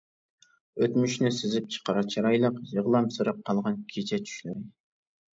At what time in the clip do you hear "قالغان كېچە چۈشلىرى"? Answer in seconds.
3.51-4.65